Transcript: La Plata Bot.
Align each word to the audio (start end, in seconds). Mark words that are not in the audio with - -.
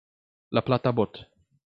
La 0.59 0.63
Plata 0.69 0.91
Bot. 1.01 1.21